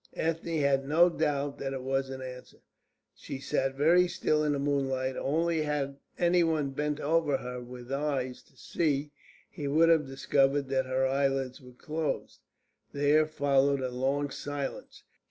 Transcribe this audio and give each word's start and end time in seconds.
Ethne 0.15 0.57
had 0.57 0.87
no 0.87 1.09
doubt 1.11 1.59
that 1.59 1.73
it 1.73 1.83
was 1.83 2.09
an 2.09 2.23
answer. 2.23 2.57
She 3.13 3.37
sat 3.39 3.75
very 3.75 4.07
still 4.07 4.43
in 4.43 4.53
the 4.53 4.57
moonlight; 4.57 5.15
only 5.15 5.61
had 5.61 5.97
any 6.17 6.43
one 6.43 6.71
bent 6.71 6.99
over 6.99 7.37
her 7.37 7.61
with 7.61 7.91
eyes 7.91 8.41
to 8.45 8.57
see, 8.57 9.11
he 9.47 9.67
would 9.67 9.89
have 9.89 10.07
discovered 10.07 10.69
that 10.69 10.87
her 10.87 11.05
eyelids 11.05 11.61
were 11.61 11.71
closed. 11.73 12.39
There 12.91 13.27
followed 13.27 13.81
a 13.81 13.91
long 13.91 14.31
silence. 14.31 15.03